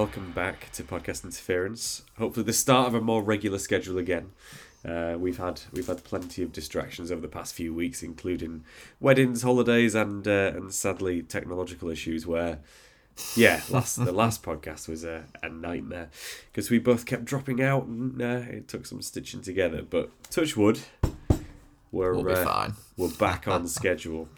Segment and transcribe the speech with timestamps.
[0.00, 2.04] welcome back to Podcast Interference.
[2.16, 4.30] Hopefully, the start of a more regular schedule again.
[4.82, 8.64] Uh, we've had we've had plenty of distractions over the past few weeks, including
[8.98, 12.26] weddings, holidays, and uh, and sadly technological issues.
[12.26, 12.60] Where,
[13.36, 16.08] yeah, last the last podcast was a, a nightmare
[16.50, 19.82] because we both kept dropping out, and uh, it took some stitching together.
[19.82, 20.80] But touch wood,
[21.92, 22.72] we're We'll be uh, fine.
[22.96, 24.30] we're back on schedule,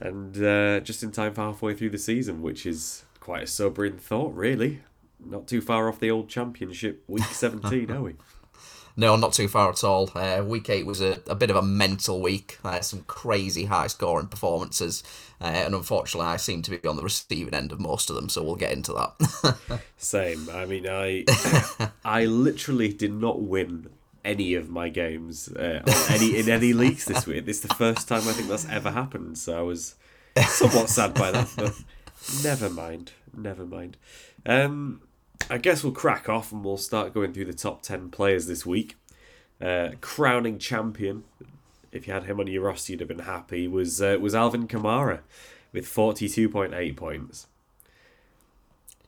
[0.00, 3.96] and uh, just in time for halfway through the season, which is quite a sobering
[3.96, 4.80] thought, really.
[5.24, 8.14] Not too far off the old championship, week seventeen, are we?
[8.98, 10.10] No, not too far at all.
[10.12, 12.58] Uh, week eight was a, a bit of a mental week.
[12.64, 15.04] Uh, some crazy high scoring performances.
[15.40, 18.28] Uh, and unfortunately, I seem to be on the receiving end of most of them,
[18.28, 19.80] so we'll get into that.
[19.96, 20.50] Same.
[20.50, 21.24] I mean, I
[22.04, 23.88] I literally did not win
[24.24, 27.46] any of my games uh, any in any leagues this week.
[27.46, 29.38] This is the first time I think that's ever happened.
[29.38, 29.94] So I was
[30.48, 31.72] somewhat sad by that, but
[32.42, 33.12] never mind.
[33.32, 33.96] Never mind.
[34.44, 35.02] Um,
[35.50, 38.66] I guess we'll crack off and we'll start going through the top ten players this
[38.66, 38.96] week.
[39.60, 41.24] Uh, crowning champion,
[41.90, 43.66] if you had him on your roster, you'd have been happy.
[43.66, 45.20] Was uh, was Alvin Kamara
[45.72, 47.46] with forty two point eight points.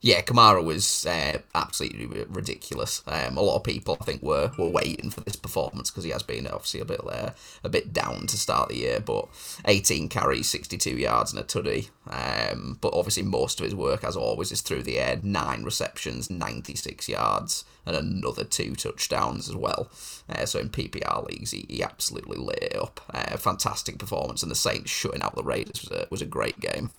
[0.03, 3.03] Yeah, Kamara was uh, absolutely ridiculous.
[3.07, 6.11] Um, a lot of people, I think, were, were waiting for this performance because he
[6.11, 7.31] has been obviously a bit uh,
[7.63, 9.01] a bit down to start the year.
[9.01, 9.29] But
[9.67, 11.91] 18 carries, 62 yards, and a tutty.
[12.09, 15.21] Um, but obviously, most of his work, as always, is through the air.
[15.23, 19.91] Nine receptions, 96 yards, and another two touchdowns as well.
[20.31, 23.03] Uh, so in PPR leagues, he, he absolutely lit it up.
[23.13, 26.59] Uh, fantastic performance, and the Saints shutting out the Raiders was a, was a great
[26.59, 26.91] game.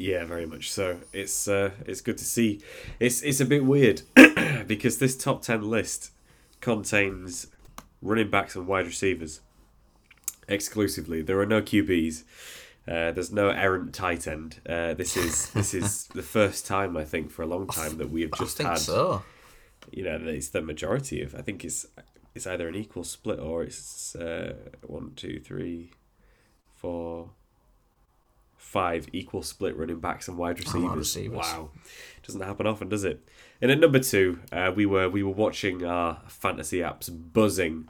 [0.00, 1.00] Yeah, very much so.
[1.12, 2.62] It's uh, it's good to see.
[2.98, 4.00] It's it's a bit weird
[4.66, 6.10] because this top ten list
[6.62, 7.48] contains
[8.00, 9.40] running backs and wide receivers
[10.48, 11.20] exclusively.
[11.20, 12.22] There are no QBs.
[12.88, 14.60] Uh, there's no errant tight end.
[14.66, 18.08] Uh, this is this is the first time I think for a long time that
[18.08, 18.78] we have just I think had.
[18.78, 19.22] so.
[19.90, 21.34] You know, it's the majority of.
[21.34, 21.84] I think it's
[22.34, 24.54] it's either an equal split or it's uh,
[24.86, 25.90] one, two, three,
[26.74, 27.32] four,
[28.60, 30.96] five equal split running backs and wide receivers.
[30.96, 31.38] receivers.
[31.38, 31.70] Wow,
[32.24, 33.26] doesn't happen often, does it?
[33.60, 37.88] And at number two, uh, we were we were watching our fantasy apps buzzing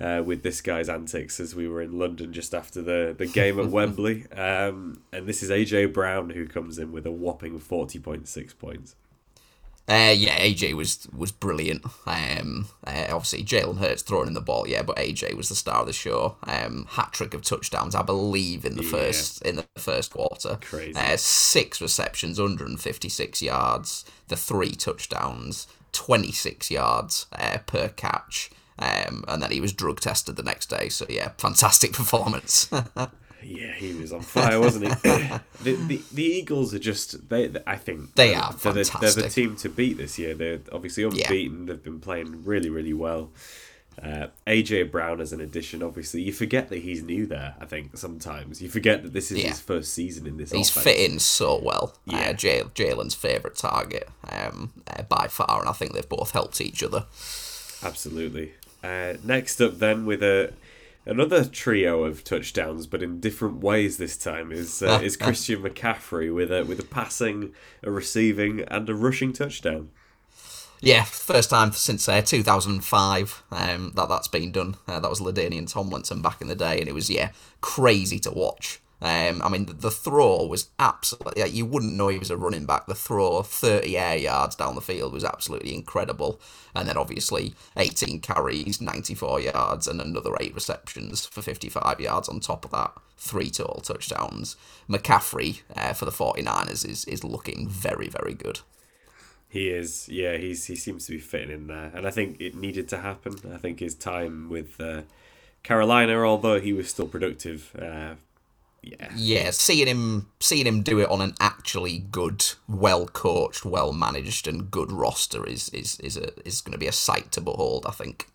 [0.00, 3.58] uh, with this guy's antics as we were in London just after the the game
[3.58, 4.30] at Wembley.
[4.30, 8.54] Um, and this is AJ Brown who comes in with a whopping forty point six
[8.54, 8.94] points.
[9.88, 11.84] Uh, yeah, AJ was was brilliant.
[12.06, 15.80] Um, uh, obviously Jalen Hurts throwing in the ball, yeah, but AJ was the star
[15.80, 16.36] of the show.
[16.44, 18.90] Um, hat trick of touchdowns, I believe, in the Yeah.
[18.90, 20.58] first in the first quarter.
[20.62, 20.94] Crazy.
[20.96, 28.50] Uh, six receptions, 156 yards, the three touchdowns, 26 yards uh, per catch.
[28.78, 30.88] Um, and then he was drug tested the next day.
[30.88, 32.70] So yeah, fantastic performance.
[33.44, 34.90] Yeah, he was on fire, wasn't he?
[35.62, 37.50] the, the the Eagles are just they.
[37.66, 40.34] I think They they're- are they're the, they're the team to beat this year.
[40.34, 41.66] They're obviously unbeaten.
[41.66, 43.30] They've been playing really really well.
[44.02, 47.54] Uh, AJ Brown as an addition, obviously, you forget that he's new there.
[47.60, 49.48] I think sometimes you forget that this is Yeah.
[49.48, 50.50] his first season in this.
[50.50, 50.84] He's offense.
[50.84, 51.94] fit in so well.
[52.06, 52.30] Yeah.
[52.30, 56.82] Uh, Jalen's favourite target um, uh, by far, and I think they've both helped each
[56.82, 57.04] other.
[57.82, 58.54] Absolutely.
[58.82, 60.52] Uh, next up, then, with a
[61.06, 66.34] another trio of touchdowns, but in different ways this time, is uh, is Christian McCaffrey
[66.34, 67.52] with a with a passing,
[67.82, 69.90] a receiving, and a rushing touchdown.
[70.80, 74.76] Yeah, first time since uh, 2005 um, that that's been done.
[74.88, 77.30] Uh, that was LaDainian Tomlinson back in the day, and it was yeah
[77.60, 78.80] crazy to watch.
[79.02, 82.36] Um, I mean, the, the throw was absolutely like, you wouldn't know he was a
[82.36, 82.86] running back.
[82.86, 86.40] The throw, 30 air yards down the field, was absolutely incredible.
[86.72, 92.38] And then obviously 18 carries, 94 yards, and another eight receptions for 55 yards on
[92.38, 92.92] top of that.
[93.16, 94.54] Three total touchdowns.
[94.88, 98.60] McCaffrey uh, for the 49ers is, is looking very, very good.
[99.48, 100.38] He is, yeah.
[100.38, 103.34] He's he seems to be fitting in there, and I think it needed to happen.
[103.52, 105.02] I think his time with uh,
[105.62, 108.14] Carolina, although he was still productive, uh,
[108.82, 113.92] yeah, yeah, seeing him seeing him do it on an actually good, well coached, well
[113.92, 117.40] managed, and good roster is is is a is going to be a sight to
[117.40, 117.86] behold.
[117.88, 118.28] I think.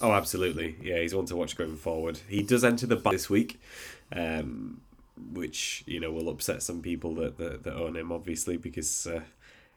[0.00, 0.74] Oh, absolutely.
[0.82, 2.18] Yeah, he's one to watch going forward.
[2.28, 3.60] He does enter the bye this week,
[4.10, 4.80] um,
[5.32, 9.20] which you know will upset some people that that, that own him, obviously, because uh,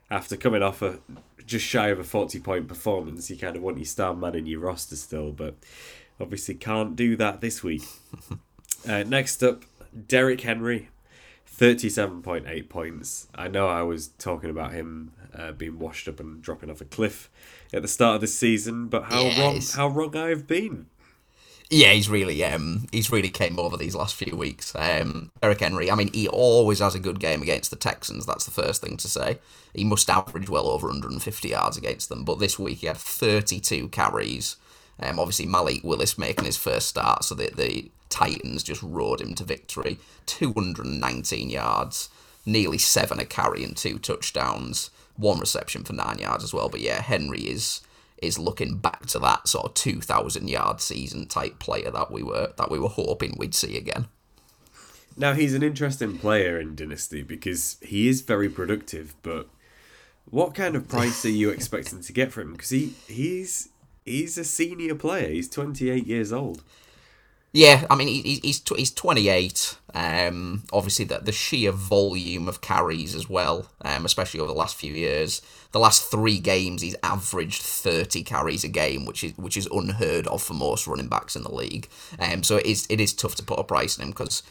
[0.10, 0.98] after coming off a
[1.46, 4.48] just shy of a forty point performance, you kind of want your star man in
[4.48, 5.54] your roster still, but
[6.20, 7.84] obviously can't do that this week.
[8.88, 9.64] uh, next up,
[10.08, 10.90] Derrick Henry.
[11.58, 13.28] 37.8 points.
[13.34, 16.86] I know I was talking about him uh, being washed up and dropping off a
[16.86, 17.30] cliff
[17.74, 20.88] at the start of the season, but how Yeah, wrong how wrong I've been.
[21.70, 24.74] Yeah, he's really um he's really came over these last few weeks.
[24.76, 28.26] Um, Derrick Henry, I mean, he always has a good game against the Texans.
[28.26, 29.40] That's the first thing to say.
[29.74, 32.24] He must average well over 150 yards against them.
[32.24, 34.58] But this week he had 32 carries.
[35.00, 39.36] Um, obviously Malik Willis making his first start, so the the Titans just rode him
[39.36, 40.00] to victory.
[40.26, 42.10] 219 yards,
[42.46, 46.70] nearly seven a carry and two touchdowns, one reception for nine yards as well.
[46.70, 47.82] But yeah, Henry is
[48.22, 52.54] is looking back to that sort of 2000 yard season type player that we were
[52.56, 54.08] that we were hoping we'd see again.
[55.18, 59.50] Now he's an interesting player in Dynasty because he is very productive, but
[60.30, 62.54] what kind of price are you expecting to get for him?
[62.54, 63.68] Because he he's
[64.06, 65.28] he's a senior player.
[65.28, 66.64] He's 28 years old.
[67.56, 69.78] Yeah, I mean he, he's he's 28.
[69.94, 74.76] Um, obviously the the sheer volume of carries as well, um, especially over the last
[74.76, 75.42] few years.
[75.72, 80.28] The last three games he's averaged 30 carries a game, which is which is unheard
[80.28, 81.88] of for most running backs in the league.
[82.20, 84.44] Um, so it is it is tough to put a price on him because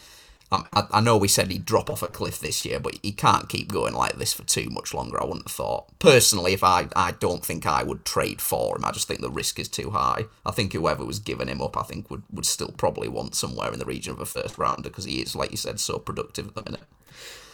[0.72, 3.48] I, I know we said he'd drop off a cliff this year, but he can't
[3.48, 5.20] keep going like this for too much longer.
[5.20, 5.98] I wouldn't have thought.
[5.98, 8.84] Personally, if I, I don't think I would trade for him.
[8.84, 10.26] I just think the risk is too high.
[10.44, 13.72] I think whoever was giving him up, I think would, would still probably want somewhere
[13.72, 16.48] in the region of a first rounder because he is, like you said, so productive
[16.48, 16.84] at the minute.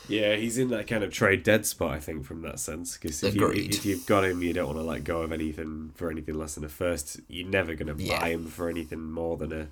[0.08, 2.96] Yeah, he's in that kind of trade dead spot, I think, from that sense.
[2.96, 5.92] Because if, you, if you've got him, you don't want to let go of anything
[5.94, 7.20] for anything less than a first.
[7.28, 8.18] You're never going to Yeah.
[8.18, 9.68] buy him for anything more than a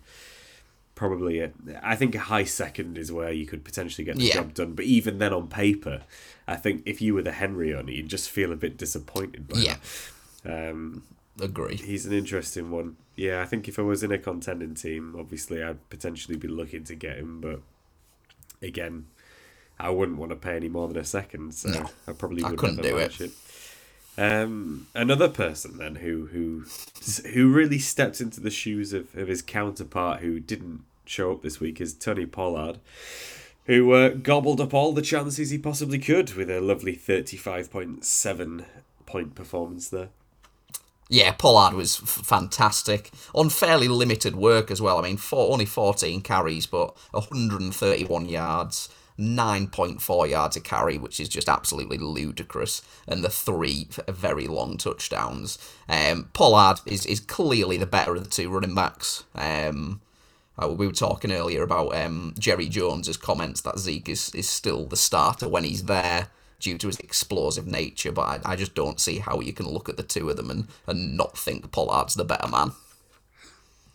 [0.99, 1.53] probably a.
[1.83, 4.35] I think a high second is where you could potentially get the Yeah.
[4.35, 4.73] job done.
[4.75, 6.03] But even then, on paper,
[6.49, 9.61] I think if you were the Henry owner, you'd just feel a bit disappointed by
[9.61, 9.77] Yeah,
[10.43, 10.71] that.
[10.71, 11.05] Um,
[11.41, 11.77] agree.
[11.77, 12.97] he's an interesting one.
[13.15, 16.83] Yeah, I think if I was in a contending team, obviously I'd potentially be looking
[16.85, 17.61] to get him, but
[18.61, 19.07] again,
[19.79, 22.51] I wouldn't want to pay any more than a second, so No, I probably I
[22.51, 23.31] would couldn't do match it.
[24.19, 26.65] Um, another person then who who
[27.33, 31.61] who really stepped into the shoes of, of his counterpart who didn't show up this
[31.61, 32.81] week is Tony Pollard,
[33.67, 38.05] who uh, gobbled up all the chances he possibly could with a lovely thirty-five point
[38.05, 38.65] seven
[39.07, 40.09] point performance there.
[41.09, 43.13] Yeah, Pollard was f- fantastic.
[43.37, 44.99] On fairly limited work as well.
[44.99, 51.29] I mean, four, only 14 carries, but 131 yards, 9.4 yards a carry, which is
[51.29, 55.59] just absolutely ludicrous, and the three very long touchdowns.
[55.89, 59.25] Um, Pollard is, is clearly the better of the two running backs.
[59.35, 60.01] Um,
[60.61, 64.87] uh, we were talking earlier about um, Jerry Jones's comments that Zeke is, is still
[64.87, 66.29] the starter when he's there
[66.61, 69.89] due to his explosive nature, but I, I just don't see how you can look
[69.89, 72.73] at the two of them and, and not think Pollard's the better man.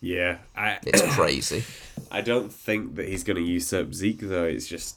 [0.00, 1.64] Yeah, I It's crazy.
[2.10, 4.44] I don't think that he's going to usurp Zeke though.
[4.44, 4.96] It's just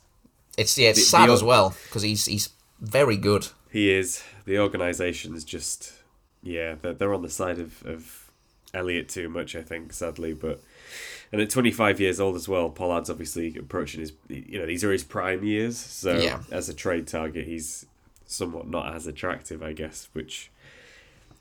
[0.58, 2.50] It's yeah, it's The- sad the- as well because he's he's
[2.82, 3.48] very good.
[3.72, 5.94] he is the organization's just
[6.44, 8.32] yeah they're, they're on the side of of
[8.74, 10.62] Elliott too much I think sadly, but
[11.32, 14.92] and at 25 years old as well, Pollard's obviously approaching his you know these are
[14.92, 15.78] his prime years.
[15.78, 16.42] So Yeah.
[16.52, 17.86] as a trade target, he's
[18.26, 20.50] somewhat not as attractive, I guess, which.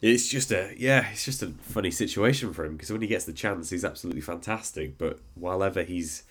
[0.02, 3.24] It's just a yeah, it's just a funny situation for him because when he gets
[3.24, 4.98] the chance, he's absolutely fantastic.
[4.98, 6.22] But while ever he's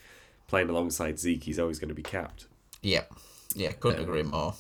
[0.48, 2.45] playing alongside Zeke, he's always going to be capped.
[2.85, 3.05] Yeah,
[3.55, 4.53] yeah, couldn't agree more.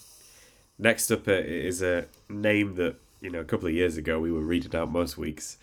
[0.79, 4.31] Next up uh, is a name that you know a couple of years ago we
[4.31, 5.59] were reading out most weeks.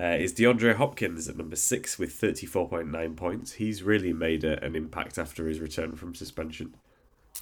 [0.00, 3.52] Uh, is DeAndre Hopkins at number six with thirty four point nine points.
[3.52, 6.74] He's really made a, an impact after his return from suspension.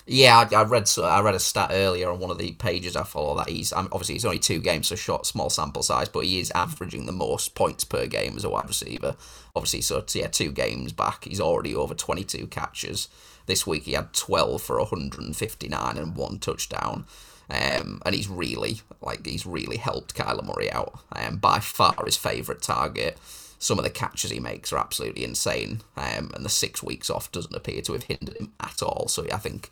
[0.04, 3.04] Yeah, I, I read I read a stat earlier on one of the pages I
[3.04, 6.25] follow that he's um, obviously he's only two games, so short, small sample size, but
[6.25, 9.14] he is averaging the most points per game as a wide receiver.
[9.54, 13.08] Obviously, so yeah, two games back, he's already over twenty two catches.
[13.47, 17.07] This week he had twelve for hundred and fifty nine and one touchdown.
[17.49, 21.00] Um, and he's really like he's really helped Kyler Murray out.
[21.12, 23.19] Um, by far his favourite target.
[23.59, 25.81] Some of the catches he makes are absolutely insane.
[25.97, 29.09] Um, and the six weeks off doesn't appear to have hindered him at all.
[29.09, 29.71] So I think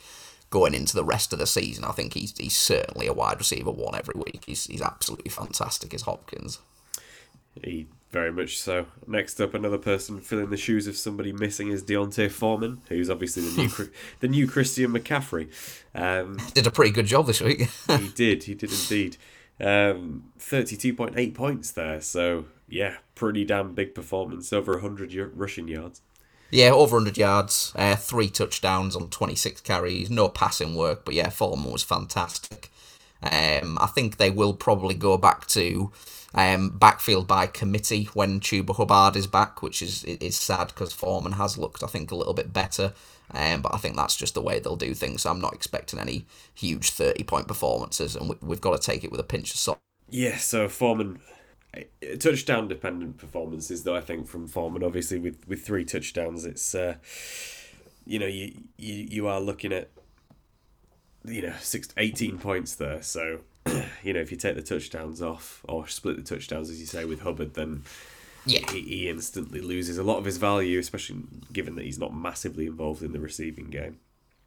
[0.48, 3.70] going into the rest of the season, I think he's he's certainly a wide receiver
[3.70, 4.44] one every week.
[4.46, 6.60] He's he's absolutely fantastic as Hopkins.
[7.62, 8.86] He very much so.
[9.06, 13.42] Next up, another person filling the shoes of somebody missing is D'Onta Foreman, who's obviously
[13.42, 13.90] the new
[14.20, 15.48] the new Christian McCaffrey.
[15.94, 17.68] Um, Did a pretty good job this week.
[17.88, 19.16] he did, he did indeed.
[19.60, 22.00] Um, thirty-two point eight points there.
[22.00, 24.52] So yeah, pretty damn big performance.
[24.52, 26.00] Over hundred y- rushing yards.
[26.50, 31.28] yeah, over 100 yards, uh, three touchdowns on 26 carries, no passing work, but yeah,
[31.30, 32.70] Foreman was fantastic.
[33.24, 35.90] Um, I think they will probably go back to
[36.34, 41.32] um, backfield by committee when Chuba Hubbard is back, which is is sad because Foreman
[41.32, 42.92] has looked, I think, a little bit better.
[43.30, 45.22] Um, but I think that's just the way they'll do things.
[45.22, 49.04] So I'm not expecting any huge 30 point performances, and we, we've got to take
[49.04, 49.78] it with a pinch of salt.
[50.10, 51.20] Yeah, so Foreman
[52.20, 56.96] touchdown dependent performances though I think from Foreman obviously with with three touchdowns it's uh,
[58.06, 59.90] you know you, you you are looking at
[61.24, 63.40] you know six, 18 points there so
[64.02, 67.04] you know if you take the touchdowns off or split the touchdowns as you say
[67.04, 67.82] with Hubbard then
[68.44, 68.70] Yeah.
[68.70, 72.66] he, he instantly loses a lot of his value especially given that he's not massively
[72.66, 73.98] involved in the receiving game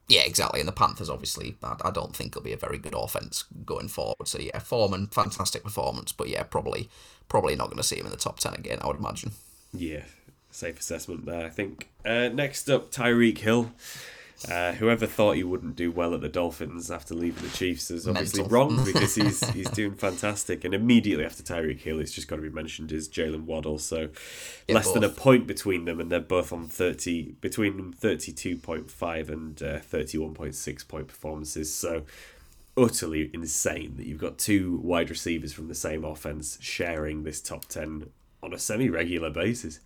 [0.08, 0.62] Yeah, exactly.
[0.62, 3.90] And the Panthers, obviously, I, I don't think it'll be a very good offense going
[3.90, 4.26] forward.
[4.28, 6.88] So yeah, Foreman, fantastic performance, but yeah, probably
[7.28, 8.80] probably not going to see him in the top ten again.
[8.82, 9.32] I would imagine.
[9.74, 10.04] Yeah,
[10.50, 11.90] safe assessment there, I think.
[12.06, 13.72] Uh, next up, Tyreek Hill.
[14.48, 18.08] Uh, whoever thought he wouldn't do well at the Dolphins after leaving the Chiefs is
[18.08, 18.56] obviously Mental.
[18.56, 20.64] wrong because he's he's doing fantastic.
[20.64, 23.80] And immediately after Tyreek Hill, it's just got to be mentioned is Jaylen Waddle.
[23.80, 24.10] So
[24.68, 28.58] Yeah, less than a point between them, and they're both on thirty between thirty two
[28.58, 31.74] point five and uh, thirty one point six point performances.
[31.74, 32.04] So
[32.78, 37.66] utterly insane that you've got two wide receivers from the same offense sharing this top
[37.66, 38.12] ten
[38.44, 39.80] on a semi regular basis.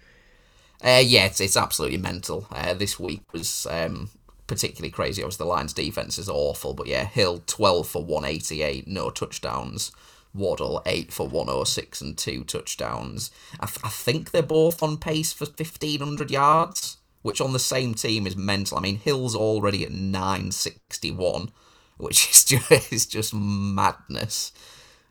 [0.83, 2.47] Uh, yeah, it's, it's absolutely mental.
[2.51, 4.09] Uh, this week was um,
[4.51, 5.23] particularly crazy.
[5.23, 9.09] Obviously, the Lions' defense is awful, but yeah, Hill twelve for one eighty eight, no
[9.09, 9.93] touchdowns.
[10.33, 13.31] Waddle eight for one oh six and two touchdowns.
[13.61, 17.59] I, th- I think they're both on pace for fifteen hundred yards, which on the
[17.59, 18.77] same team is mental.
[18.77, 21.51] I mean, Hill's already at nine sixty one,
[21.97, 24.51] which is just is just madness.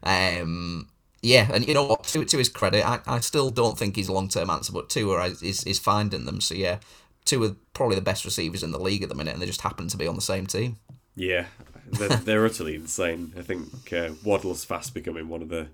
[0.03, 0.89] Um,
[1.23, 2.05] yeah, and you know what?
[2.05, 4.91] To, to his credit, I, I still don't think he's a long term answer, but
[4.91, 6.41] Tua is is finding them.
[6.43, 6.79] So yeah,
[7.25, 9.61] two are probably the best receivers in the league at the minute, and they just
[9.63, 10.79] happen to be on the same team.
[11.17, 11.47] Yeah,
[11.87, 13.33] they're, they're utterly insane.
[13.39, 15.69] I think uh, Waddle's fast becoming one of the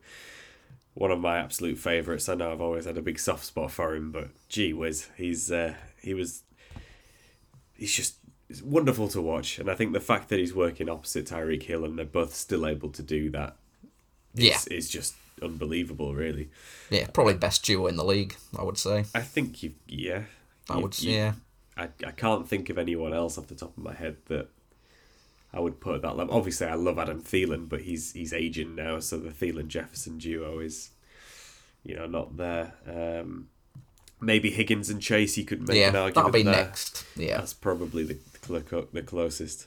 [0.95, 2.29] one of my absolute favourites.
[2.29, 5.53] I know I've always had a big soft spot for him, but gee whiz, he's
[5.53, 6.43] uh, he was
[7.75, 8.17] he's just
[8.49, 9.59] it's wonderful to watch.
[9.59, 12.67] And I think the fact that he's working opposite Tyreek Hill and they're both still
[12.67, 13.57] able to do that
[14.35, 16.49] Yeah, is, is just unbelievable, really.
[16.91, 19.05] yeah, probably best duo in the league, I would say.
[19.15, 20.23] I think you, yeah,
[20.71, 21.33] I you- would, you- yeah.
[21.79, 24.49] I, I can't think of anyone else off the top of my head that
[25.53, 26.35] I would put that level.
[26.35, 30.59] Obviously, I love Adam Thielen, but he's he's aging now, so the Thielen Jefferson duo
[30.61, 30.91] is,
[31.85, 32.73] you know, not there.
[32.87, 33.49] Um,
[34.21, 36.55] maybe Higgins and Chase, you could make Yeah, an that'll argument be there.
[36.55, 37.05] next.
[37.15, 38.19] Yeah, That's probably the
[38.49, 39.67] the closest.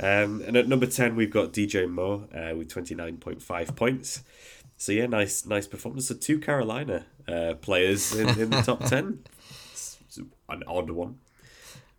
[0.00, 3.74] Um, and at number ten, we've got DJ Moore uh, with twenty nine point five
[3.74, 4.22] points.
[4.76, 6.06] So yeah, nice nice performance.
[6.06, 9.24] So two Carolina uh, players in, in the top ten.
[10.48, 11.18] It's it's an odd one.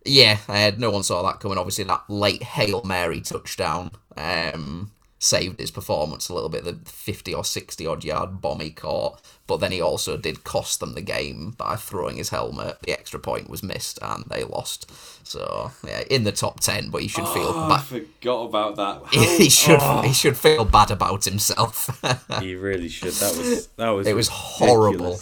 [0.04, 0.38] yeah.
[0.48, 1.58] Uh, no one saw that coming.
[1.58, 6.64] Obviously, that late hail mary touchdown um, saved his performance a little bit.
[6.64, 10.80] The fifty or sixty odd yard bomb he caught, but then he also did cost
[10.80, 12.78] them the game by throwing his helmet.
[12.82, 14.90] The extra point was missed, and they lost.
[15.26, 17.82] So yeah, in the top ten, but he should feel I bad.
[17.84, 19.14] forgot about that.
[19.38, 22.00] he should he should feel bad about himself.
[22.40, 23.12] He really should.
[23.12, 24.06] That was that was.
[24.06, 24.58] It was ridiculous.
[24.58, 25.20] horrible.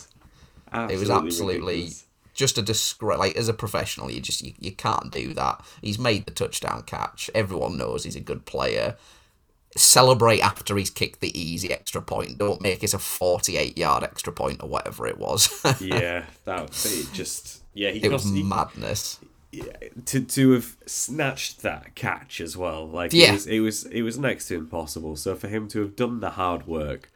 [0.90, 2.04] it was absolutely ridiculous.
[2.38, 3.18] Just a disgrace.
[3.18, 5.60] Like as a professional, you just you, you can't do that.
[5.82, 7.28] He's made the touchdown catch.
[7.34, 8.96] Everyone knows he's a good player.
[9.76, 12.38] Celebrate after he's kicked the easy extra point.
[12.38, 15.48] Don't make it a forty-eight yard extra point or whatever it was.
[15.80, 17.90] Yeah, that it just yeah.
[17.90, 19.18] He it was he, madness.
[19.52, 19.64] yeah,
[20.06, 22.88] to to have snatched that catch as well.
[22.88, 23.30] Like Yeah.
[23.30, 25.16] it was it was it was next to impossible.
[25.16, 27.10] So for him to have done the hard work,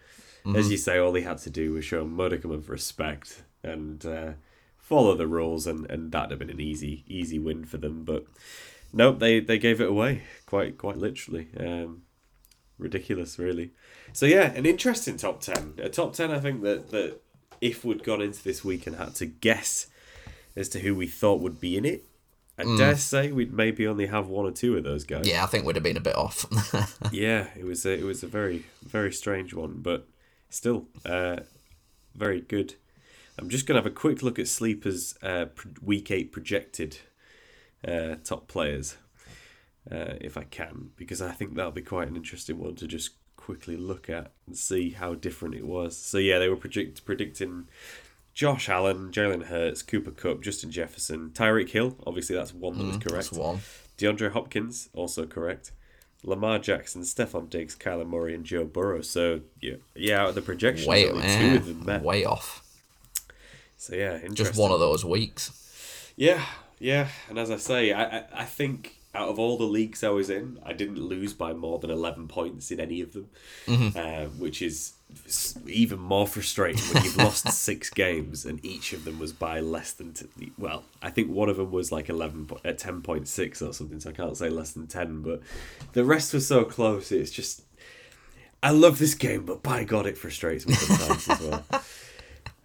[0.45, 0.57] Mm-hmm.
[0.59, 4.05] as you say, all he had to do was show a modicum of respect and
[4.05, 4.33] uh,
[4.93, 8.05] follow the rules, and and that'd have been an easy easy win for them.
[8.05, 8.27] But
[8.93, 11.49] nope, they they gave it away quite quite literally.
[11.59, 12.03] Um,
[12.79, 13.71] ridiculous, really.
[14.13, 15.75] So yeah, an interesting top ten.
[15.79, 17.21] A top ten, I think that that
[17.63, 19.87] if we'd gone into this week and had to guess
[20.55, 22.05] as to who we thought would be in it,
[22.59, 25.25] I dare say we'd maybe only have one or two of those guys.
[25.25, 25.31] Mm.
[25.31, 26.45] Yeah, I think we'd have been a bit off.
[27.13, 30.07] Yeah, it was a, it was a very very strange one, but
[30.51, 31.39] still uh,
[32.15, 32.75] very good.
[33.39, 35.47] I'm just gonna have a quick look at sleepers uh,
[35.83, 36.99] week eight projected
[37.87, 38.97] uh, top players,
[39.91, 43.11] uh, if I can, because I think that'll be quite an interesting one to just
[43.37, 45.97] quickly look at and see how different it was.
[45.97, 47.69] So yeah, they were predict- predicting
[48.35, 51.97] Josh Allen, Jalen Hurts, Cooper Kupp, Justin Jefferson, Tyreek Hill.
[52.07, 53.31] Obviously, that's one that was correct.
[53.31, 53.61] That's one.
[53.99, 55.73] DeAndre Hopkins, also correct.
[56.25, 59.01] Lamar Jackson, Stefon Diggs, Kyler Murray, and Joe Burrow.
[59.01, 62.03] So yeah, yeah, out of the projections, Way, two of them met.
[62.03, 62.62] way off.
[63.83, 64.35] So yeah, interesting.
[64.37, 65.51] Just one of those weeks.
[66.15, 66.45] Yeah,
[66.79, 70.11] yeah, and as I say, I, I I think out of all the leagues I
[70.11, 73.29] was in, I didn't lose by more than eleven points in any of them,
[73.97, 74.93] uh, which is
[75.67, 79.93] even more frustrating when you've lost six games and each of them was by less
[79.93, 83.27] than t- well, I think one of them was like eleven po- at ten point
[83.27, 85.41] six or something, so I can't say less than ten, but
[85.93, 87.11] the rest was so close.
[87.11, 87.63] It's just
[88.63, 91.65] I love this game, but by God, it frustrates me sometimes as well.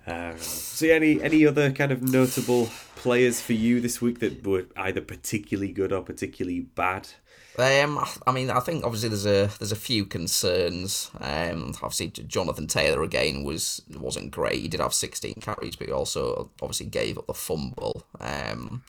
[0.08, 0.36] Um,
[0.80, 5.02] yeah, any any other kind of notable players for you this week that were either
[5.02, 7.10] particularly good or particularly bad?
[7.58, 11.10] Um, I mean, I think obviously there's a there's a few concerns.
[11.20, 14.62] Um, obviously Jonathan Taylor again was wasn't great.
[14.62, 18.04] He did have 16 carries, but he also obviously gave up the fumble.
[18.20, 18.84] Um,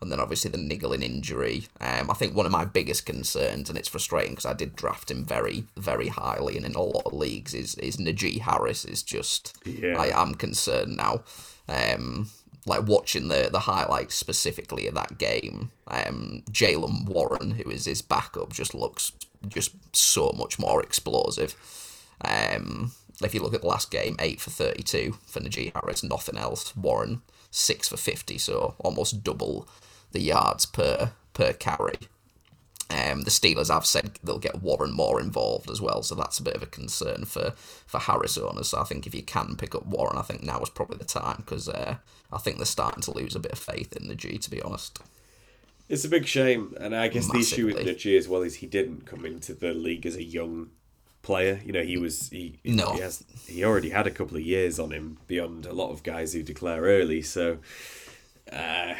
[0.00, 1.64] and then obviously the niggling injury.
[1.80, 5.10] Um, I think one of my biggest concerns, and it's frustrating because I did draft
[5.10, 9.02] him very, very highly, and in a lot of leagues, is is Najee Harris is
[9.02, 9.56] just.
[9.64, 9.96] Yeah.
[9.98, 11.22] I am concerned now.
[11.68, 12.28] Um,
[12.66, 18.02] like watching the the highlights specifically of that game, um, Jaylen Warren, who is his
[18.02, 19.12] backup, just looks
[19.48, 21.54] just so much more explosive.
[22.22, 26.38] Um, if you look at the last game, eight for thirty-two for Najee Harris, nothing
[26.38, 26.74] else.
[26.76, 27.22] Warren
[27.54, 29.68] six for fifty, so almost double
[30.12, 31.94] the yards per per carry.
[32.90, 36.42] Um, the Steelers have said they'll get Warren more involved as well, so that's a
[36.42, 37.54] bit of a concern for,
[37.86, 38.68] for Harris owners.
[38.68, 41.04] So I think if you can pick up Warren, I think now is probably the
[41.04, 41.96] time because uh,
[42.30, 44.60] I think they're starting to lose a bit of faith in the G, to be
[44.60, 45.00] honest.
[45.88, 47.94] It's a big shame, and I guess the issue with Massively.
[47.94, 50.70] Najee as well is he didn't come into the league as a young
[51.24, 51.60] player.
[51.64, 52.92] You know, he was he No.
[52.94, 56.02] he, has, he already had a couple of years on him beyond a lot of
[56.04, 57.20] guys who declare early.
[57.22, 57.58] So,
[58.52, 58.94] uh,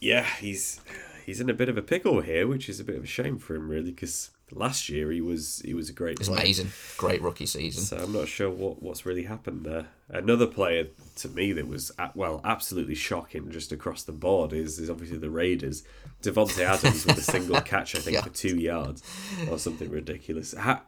[0.00, 0.80] yeah, he's
[1.24, 3.38] he's in a bit of a pickle here, which is a bit of a shame
[3.38, 6.68] for him, really, because last year he was he was a great It's amazing.
[6.96, 7.84] Great rookie season.
[7.84, 9.86] So I'm not sure what, what's really happened there.
[10.08, 14.90] Another player to me that was well absolutely shocking just across the board is is
[14.90, 15.84] obviously the Raiders.
[16.22, 18.22] Davante Adams with a single catch, I think, Yeah.
[18.22, 19.02] for two yards
[19.50, 20.52] or something ridiculous.
[20.52, 20.82] How,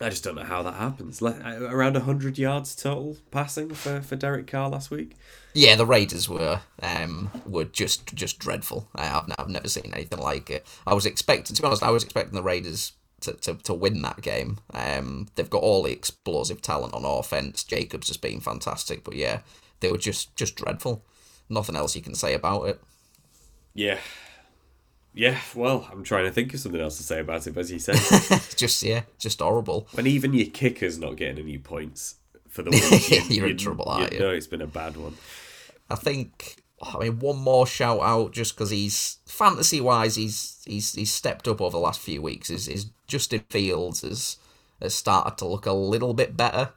[0.00, 1.20] I just don't know how that happens.
[1.20, 5.16] Like, uh, around hundred yards total passing for, for Derek Carr last week.
[5.54, 8.88] Yeah, the Raiders were um, were just just dreadful.
[8.94, 10.66] I have I've never seen anything like it.
[10.86, 12.92] I was expecting, to be honest, I was expecting the Raiders
[13.22, 14.58] to, to, to win that game.
[14.72, 17.64] Um, they've got all the explosive talent on offense.
[17.64, 19.40] Jacobs has been fantastic, but yeah,
[19.80, 21.04] they were just just dreadful.
[21.48, 22.80] Nothing else you can say about it.
[23.74, 23.98] Yeah.
[25.18, 27.72] Yeah, well, I'm trying to think of something else to say about it, but as
[27.72, 27.96] you said,
[28.56, 29.88] just yeah, just horrible.
[29.90, 32.14] when even your kicker's not getting any points
[32.48, 34.20] for the week, you, You're in trouble, aren't you?
[34.20, 35.16] know it's been a bad one.
[35.90, 40.94] I think I mean one more shout out just because he's fantasy wise he's he's
[40.94, 42.48] he's stepped up over the last few weeks.
[42.48, 44.36] Is is Justin Fields has
[44.80, 46.70] has started to look a little bit better.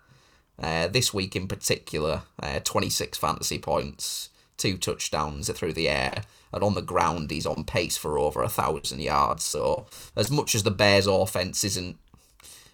[0.57, 4.29] Uh, this week in particular, uh, 26 fantasy points,
[4.61, 8.49] two touchdowns through the air, and on the ground he's on pace for over a
[8.49, 9.43] thousand yards.
[9.43, 11.97] So as much as the Bears' offense isn't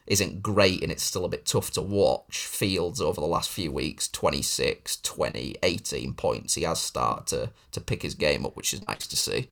[0.06, 2.46] isn't great and it's still a bit tough to watch.
[2.46, 6.56] Fields over the last few weeks 26, 20, 18 points.
[6.56, 9.50] He has started to, to pick his game up, which is nice to see.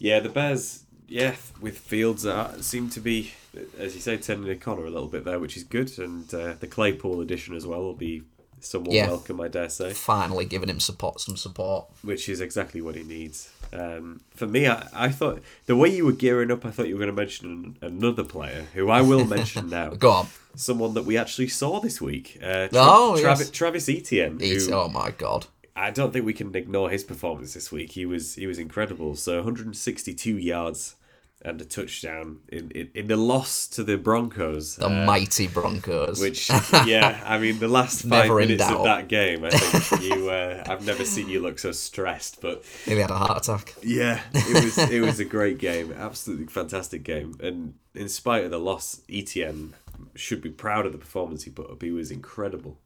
[0.00, 3.32] Yeah, the Bears, yeah, with Fields uh, seem to be,
[3.78, 5.96] as you say, turning the corner a little bit there, which is good.
[6.00, 8.22] And uh, the Claypool addition as well will be
[8.60, 9.08] somewhat Yeah.
[9.08, 11.86] welcome, I dare say, Finally giving him support, some support.
[12.02, 13.50] which is exactly what he needs.
[13.72, 16.94] Um, for me, I, I thought the way you were gearing up, I thought you
[16.94, 19.90] were going to mention another player who I will mention now.
[19.90, 20.26] Go on.
[20.56, 22.38] Someone that we actually saw this week.
[22.42, 23.50] Uh, Tra- Oh, Travis, yes.
[23.50, 24.38] Travis Etienne.
[24.40, 25.46] He's, who- oh my god.
[25.76, 27.92] I don't think we can ignore his performance this week.
[27.92, 29.14] He was he was incredible.
[29.14, 30.96] So 162 yards
[31.42, 34.76] and a touchdown in, in, in the loss to the Broncos.
[34.76, 36.20] The uh, mighty Broncos.
[36.20, 36.50] which
[36.86, 40.84] yeah, I mean the last five minutes of that game, I think you uh, I've
[40.84, 43.74] never seen you look so stressed, but Nearly had a heart attack.
[43.82, 48.50] yeah, it was it was a great game, absolutely fantastic game, and in spite of
[48.50, 49.74] the loss, Etienne
[50.14, 51.82] should be proud of the performance he put up.
[51.82, 52.78] He was incredible.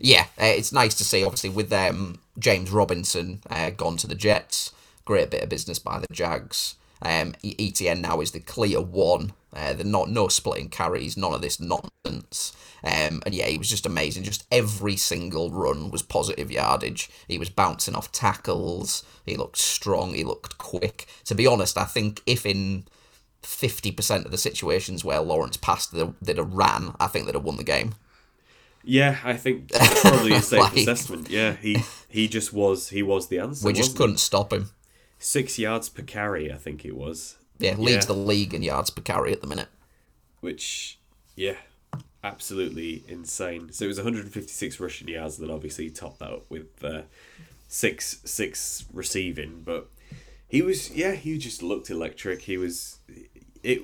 [0.00, 1.24] yeah, uh, it's nice to see.
[1.24, 4.72] Obviously, with um, James Robinson uh, gone to the Jets,
[5.04, 6.74] great bit of business by the Jags.
[7.04, 9.32] Um, Etienne now is the clear one.
[9.54, 12.56] Uh, they're not no splitting carries, none of this nonsense.
[12.82, 14.24] Um, and yeah, he was just amazing.
[14.24, 17.08] Just every single run was positive yardage.
[17.28, 19.04] He was bouncing off tackles.
[19.24, 20.14] He looked strong.
[20.14, 21.06] He looked quick.
[21.26, 22.84] To be honest, I think if in
[23.42, 26.94] fifty percent of the situations where Lawrence passed, they'd have- ran.
[26.98, 27.94] I think they'd have won the game.
[28.82, 31.30] Yeah, I think that's probably a safe Like- assessment.
[31.30, 33.66] Yeah, he he just was he was the answer.
[33.66, 34.70] We just couldn't stop him.
[35.24, 35.28] He?
[35.28, 37.36] six yards per carry, I think it was.
[37.58, 38.14] Yeah, leads Yeah.
[38.14, 39.68] the league in yards per carry at the minute.
[40.40, 40.98] which
[41.36, 41.56] yeah
[42.22, 46.44] absolutely insane so it was 156 rushing yards and then obviously he topped that up
[46.48, 47.02] with uh,
[47.68, 49.88] six six receiving but
[50.48, 52.98] he was yeah he just looked electric he was
[53.62, 53.82] it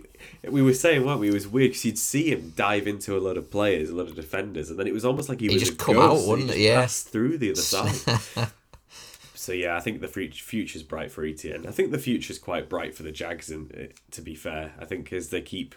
[0.48, 3.20] we were saying weren't we it was weird because you'd see him dive into a
[3.20, 5.60] lot of players a lot of defenders and then it was almost like he, was
[5.62, 6.58] just come ghost, out, wouldn't he it?
[6.58, 6.80] just Yeah.
[6.80, 8.50] passed through the other side
[9.50, 11.66] so yeah, I think the fut- future's bright for Etienne.
[11.66, 13.50] I think the future's quite bright for the Jags.
[13.50, 15.74] And uh, to be fair, I think as they keep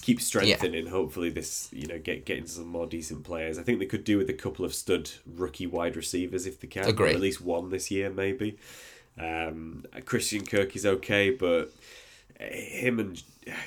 [0.00, 0.86] keep strengthening.
[0.86, 0.90] Yeah.
[0.90, 3.58] Hopefully, this you know get getting some more decent players.
[3.58, 6.66] I think they could do with a couple of stud rookie wide receivers if they
[6.66, 6.88] can.
[6.88, 7.10] Agree.
[7.10, 8.56] At least one this year, maybe.
[9.18, 11.74] Um, Christian Kirk is okay, but
[12.40, 13.22] him and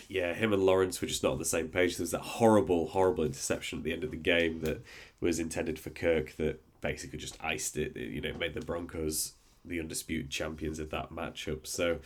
[0.10, 1.98] yeah, him and Lawrence were just not on the same page.
[1.98, 4.84] There's that horrible, horrible interception at the end of the game that
[5.22, 7.96] was intended for Kirk that basically just iced it.
[7.96, 9.34] You know, made the Broncos
[9.66, 11.68] the undisputed champions of that matchup.
[11.68, 12.00] So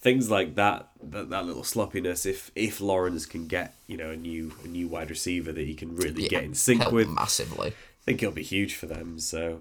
[0.00, 2.26] things like that, that, that little sloppiness.
[2.26, 5.74] If if Lawrence can get you know a new a new wide receiver that he
[5.74, 9.18] can really yeah, get in sync with massively, I think it'll be huge for them.
[9.18, 9.60] So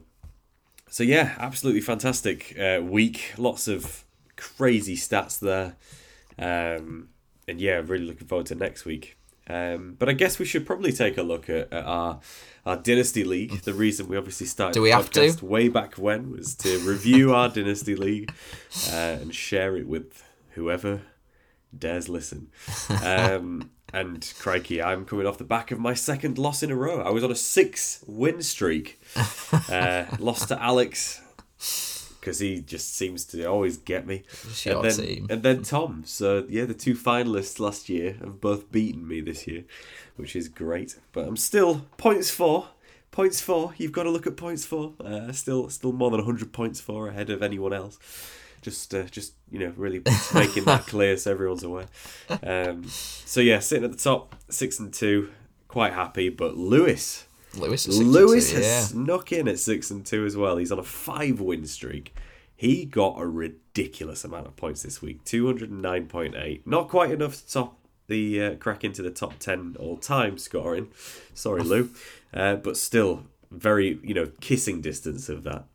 [0.90, 3.34] so yeah, absolutely fantastic uh, week.
[3.38, 4.04] Lots of
[4.36, 5.76] crazy stats there.
[6.38, 7.10] Um,
[7.48, 9.18] and yeah, really looking forward to next week.
[9.48, 12.20] Um, but I guess we should probably take a look at, at our
[12.66, 13.62] our dynasty league.
[13.62, 15.36] The reason we obviously started Do we have to?
[15.42, 18.32] way back when was to review our dynasty league
[18.92, 21.02] uh, and share it with whoever
[21.78, 22.50] dares listen.
[23.04, 27.02] Um, and crikey, I'm coming off the back of my second loss in a row.
[27.02, 29.02] I was on a six win streak.
[29.70, 31.22] Uh, lost to Alex
[32.22, 34.24] because he just seems to always get me.
[34.66, 35.28] and then, team.
[35.30, 36.04] and then Tom.
[36.06, 39.64] So yeah, the two finalists last year have both beaten me this year,
[40.16, 40.98] which is great.
[41.12, 42.70] But I'm still points for.
[43.10, 43.74] Points for.
[43.76, 44.94] You've got to look at points for.
[45.04, 48.00] Uh, still, still more than hundred points for ahead of anyone else.
[48.62, 50.04] Just, uh, just you know, really
[50.34, 51.88] making that clear so everyone's aware.
[52.44, 55.32] Um, so yeah, sitting at the top, six and two,
[55.68, 56.30] quite happy.
[56.30, 58.82] But Lewis Lewis, Lewis has yeah.
[58.82, 60.58] snuck in at six and two as well.
[60.58, 62.16] He's on a five win streak.
[62.56, 66.66] He got a ridiculous amount of points this week, two hundred and nine point eight.
[66.66, 70.90] Not quite enough to top the uh, crack into the top ten all time scoring.
[71.34, 71.90] Sorry, Lou,
[72.34, 75.66] uh, but still very you know kissing distance of that.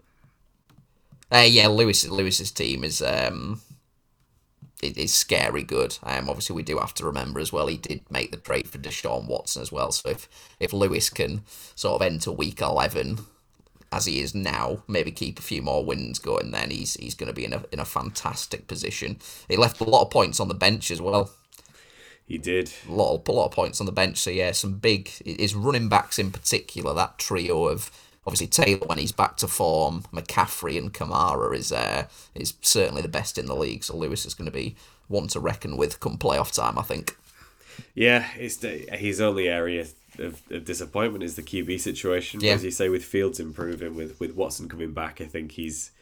[1.30, 3.60] Uh, yeah, Lewis Lewis's team is um,
[4.82, 5.98] it is scary good.
[6.02, 8.78] Um, obviously, we do have to remember as well, he did make the trade for
[8.78, 9.90] Deshaun Watson as well.
[9.92, 10.28] So if,
[10.60, 11.42] if Lewis can
[11.74, 13.18] sort of enter week 11
[13.92, 17.28] as he is now, maybe keep a few more wins going, then he's he's going
[17.28, 19.18] to be in a, in a fantastic position.
[19.48, 21.30] He left a lot of points on the bench as well.
[22.26, 22.72] He did.
[22.88, 24.18] A lot, of, a lot of points on the bench.
[24.18, 27.88] So, yeah, some big, his running backs in particular, that trio of
[28.26, 33.08] obviously Taylor when he's back to form, McCaffrey and Kamara is uh, is certainly the
[33.08, 33.84] best in the league.
[33.84, 34.76] So Lewis is going to be
[35.08, 37.16] one to reckon with come playoff time, I think.
[37.94, 39.86] Yeah, it's the, his only area
[40.18, 42.40] of, of disappointment is the QB situation.
[42.40, 42.54] Yeah.
[42.54, 45.92] As you say, with Fields improving, with with Watson coming back, I think he's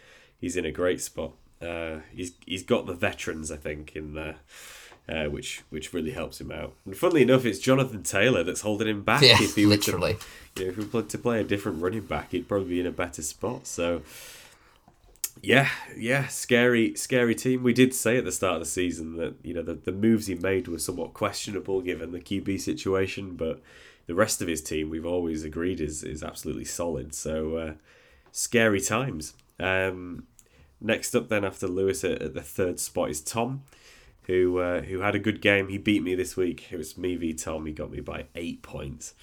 [0.40, 1.32] he's in a great spot.
[1.60, 4.37] Uh, he's he's got the veterans, I think, in there
[5.08, 6.74] uh, which which really helps him out.
[6.86, 9.22] And funnily enough, it's Jonathan Taylor that's holding him back.
[9.22, 10.16] Yeah, if he literally.
[10.54, 12.80] To, you know, if he were to play a different running back, he'd probably be
[12.80, 13.66] in a better spot.
[13.66, 14.02] So,
[15.42, 17.62] yeah, yeah, scary, scary team.
[17.62, 20.26] We did say at the start of the season that you know the, the moves
[20.26, 23.60] he made were somewhat questionable given the QB situation, but
[24.06, 27.14] the rest of his team we've always agreed is is absolutely solid.
[27.14, 27.72] So, uh,
[28.32, 29.34] scary times.
[29.60, 30.26] Um,
[30.80, 33.62] next up, then after Lewis at, at the third spot is Tom
[34.26, 35.68] who uh, who had a good game.
[35.68, 36.68] He beat me this week.
[36.70, 37.66] It was me v Tom.
[37.66, 39.14] He got me by eight points.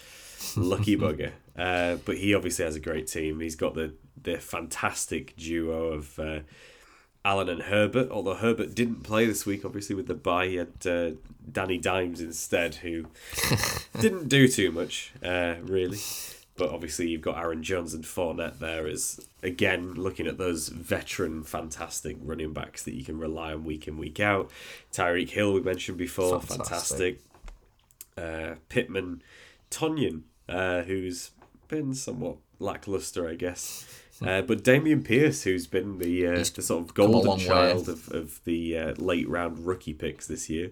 [0.56, 1.32] Lucky bugger.
[1.58, 3.40] Uh, but he obviously has a great team.
[3.40, 6.40] He's got the the fantastic duo of uh,
[7.26, 8.10] Allen and Herbert.
[8.12, 11.12] Although Herbert didn't play this week, obviously with the bye, he had uh,
[11.52, 13.06] Danny Dimes instead, who
[14.00, 16.00] didn't do too much uh, really.
[16.62, 21.44] But obviously, you've got Aaron Jones and Fournette there as, again, looking at those veteran,
[21.44, 24.52] fantastic running backs that you can rely on week in, week out.
[24.94, 27.18] Tyreek Hill, we mentioned before, fantastic.
[27.18, 27.20] fantastic.
[28.16, 29.24] Uh, Pittman,
[29.72, 31.32] Tonyan, uh, who's
[31.68, 33.84] been somewhat lackluster, I guess.
[34.20, 34.28] Hmm.
[34.28, 38.40] Uh, but Dameon Pierce, who's been the uh, the sort of golden child of, of
[38.44, 40.70] the uh, late round rookie picks this year,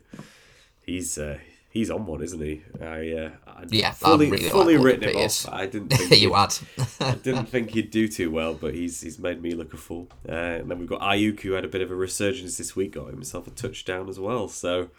[0.83, 1.39] he's uh,
[1.69, 2.63] he's on one, isn't he?
[2.81, 5.47] I, uh, I yeah, fully, really fully written him off.
[5.49, 6.55] I didn't think you had.
[6.99, 10.09] I didn't think he'd do too well, but he's he's made me look a fool.
[10.27, 12.93] Uh, and then we've got Aiyuk, who had a bit of a resurgence this week,
[12.93, 14.47] got himself a touchdown as well.
[14.47, 14.89] So,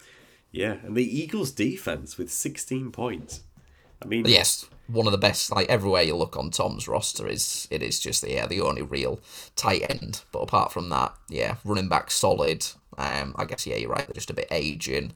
[0.51, 3.43] yeah, and the Eagles' defense with 16 points.
[4.03, 5.53] I mean, yes, one of the best.
[5.53, 8.83] Like everywhere you look on Tom's roster, is it is just the yeah the only
[8.83, 9.21] real
[9.57, 10.23] tight end.
[10.33, 12.67] But apart from that, yeah, running back solid.
[12.97, 14.07] Um, I guess yeah, you're right.
[14.07, 15.13] They're just a bit aging.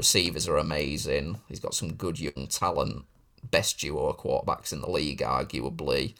[0.00, 1.42] Receivers are amazing.
[1.46, 3.04] He's got some good young talent.
[3.50, 6.14] Best duo quarterbacks in the league, arguably.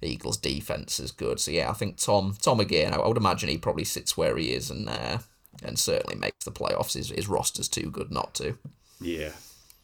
[0.00, 1.40] Eagles' defense is good.
[1.40, 2.94] So yeah, I think Tom Tom again.
[2.94, 5.18] I would imagine he probably sits where he is and uh,
[5.64, 6.92] and certainly makes the playoffs.
[6.92, 8.56] His, his roster's too good not to.
[9.00, 9.32] Yeah,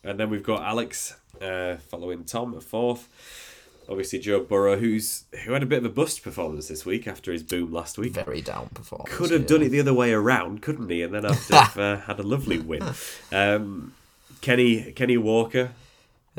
[0.04, 3.08] and then we've got Alex uh, following Tom at fourth
[3.88, 7.32] obviously Joe Burrow, who's who had a bit of a bust performance this week after
[7.32, 8.12] his boom last week.
[8.12, 9.14] Very down performance.
[9.14, 9.46] Could have yeah.
[9.46, 11.02] done it the other way around, couldn't he?
[11.02, 12.82] And then after uh, had a lovely win.
[13.32, 13.94] Um,
[14.40, 15.72] Kenny Kenny Walker,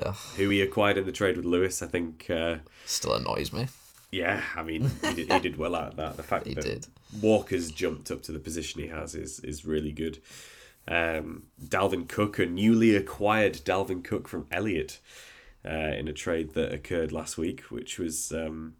[0.02, 2.30] Ugh, who he acquired in the trade with Lewis, I think.
[2.30, 3.68] Uh, still annoys me.
[4.12, 6.18] yeah, I mean, he did, he did well out of that.
[6.18, 6.88] The fact He that did.
[7.22, 10.20] Walker's jumped up to the position he has is is really good.
[10.88, 15.00] Um, Dalvin Cook, a newly acquired Dalvin Cook from Elliott,
[15.66, 18.76] uh, in a trade that occurred last week, which was um,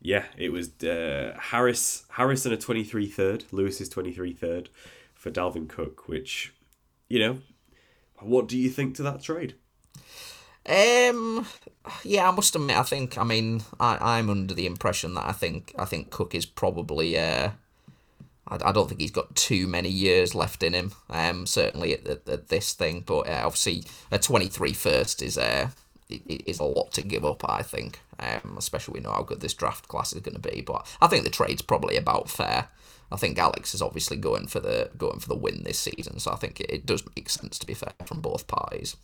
[0.00, 4.68] yeah, it was uh, Harris Harris and a 23 third, Lewis's 23 third
[5.14, 6.52] for Dalvin Cook, which
[7.08, 7.38] you know,
[8.20, 9.54] what do you think to that trade?
[10.64, 11.46] Um,
[12.04, 15.32] yeah, I must admit, I think, I mean, I, I'm under the impression that I
[15.32, 17.50] think, I think Cook is probably, uh,
[18.48, 20.92] I, I don't think he's got too many years left in him.
[21.10, 25.68] Um, certainly at, at, at this thing, but uh, obviously a 23 first is, uh,
[26.08, 27.48] is a lot to give up.
[27.48, 30.60] I think, um, especially we know how good this draft class is going to be.
[30.60, 32.68] But I think the trade's probably about fair.
[33.10, 36.32] I think Alex is obviously going for the going for the win this season, so
[36.32, 38.96] I think it, it does make sense to be fair from both parties.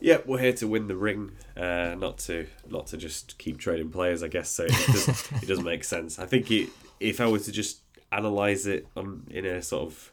[0.00, 3.90] Yep, we're here to win the ring, uh, not to not to just keep trading
[3.90, 4.22] players.
[4.22, 4.64] I guess so.
[4.64, 5.08] It does
[5.42, 6.18] it does make sense.
[6.18, 7.80] I think it, if I were to just
[8.16, 10.12] analyze it on in a sort of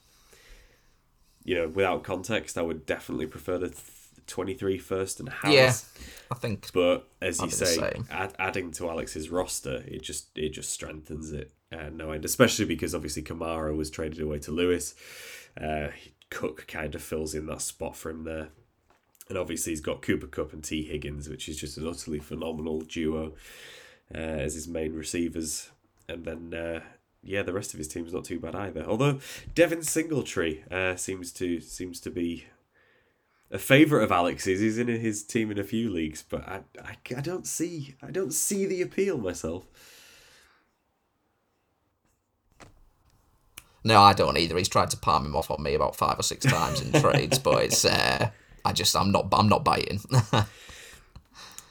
[1.44, 3.82] you know without context, I would definitely prefer the th-
[4.28, 5.90] 23 first and Harris.
[5.96, 10.50] Yeah, I think But as you say, add, adding to Alex's roster, it just it
[10.50, 11.52] just strengthens it.
[11.72, 14.94] Uh, no end, especially because obviously Kamara was traded away to Lewis.
[15.60, 15.88] Uh,
[16.30, 18.50] Cook kind of fills in that spot for him there,
[19.30, 22.82] and obviously he's got Cooper Kupp and Tee Higgins, which is just an utterly phenomenal
[22.82, 23.34] duo
[24.14, 25.72] uh, as his main receivers.
[26.08, 26.82] And then uh,
[27.24, 28.84] yeah, the rest of his team's not too bad either.
[28.84, 29.20] Although
[29.54, 32.46] Devin Singletary uh, seems to seems to be
[33.52, 34.60] a favourite of Alex's.
[34.60, 38.12] He's in his team in a few leagues, but I, I, I don't see I
[38.12, 39.68] don't see the appeal myself.
[43.84, 44.58] No, I don't either.
[44.58, 47.40] He's tried to palm him off on me about five or six times in trades,
[47.40, 48.30] but it's uh,
[48.64, 50.00] I just I'm not I'm not biting.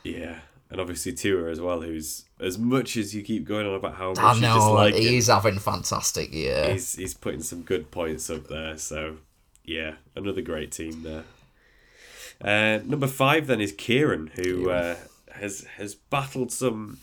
[0.03, 0.39] Yeah,
[0.71, 4.11] and obviously Tua as well, who's as much as you keep going on about how
[4.11, 6.73] much I you know him, he's having fantastic year.
[6.73, 8.79] he's he's putting some good points up there.
[8.79, 9.17] So
[9.65, 11.25] yeah, another great team there.
[12.43, 14.97] Uh, number five then is Kieran, who uh,
[15.35, 16.99] has has battled some.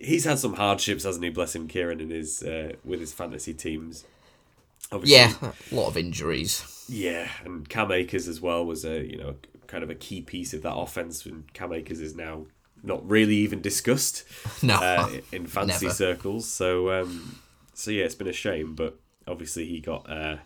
[0.00, 1.30] He's had some hardships, hasn't he?
[1.30, 4.04] Bless him, Kieran, in his uh, with his fantasy teams.
[4.92, 6.86] Obviously, Yeah, a lot of injuries.
[6.88, 9.34] yeah, and Cam Akers as well was a you know
[9.68, 12.46] kind of a key piece of that offense, and Cam Akers is now
[12.82, 14.24] not really even discussed
[14.62, 15.94] No, uh, in fancy Never.
[15.94, 16.48] circles.
[16.48, 17.40] So um,
[17.74, 20.38] so yeah, it's been a shame, but obviously he got uh,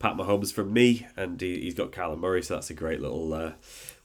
[0.00, 3.32] Pat Mahomes from me, and he, he's got Kyler Murray, so that's a great little
[3.32, 3.52] uh,